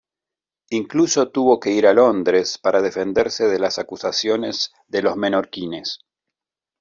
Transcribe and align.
Incluso 0.71 1.29
tuvo 1.29 1.59
que 1.59 1.69
ir 1.73 1.85
a 1.85 1.93
Londres 1.93 2.57
para 2.57 2.81
defenderse 2.81 3.45
de 3.45 3.59
las 3.59 3.77
acusaciones 3.77 4.71
de 4.87 5.03
los 5.03 5.15
menorquines. 5.15 5.99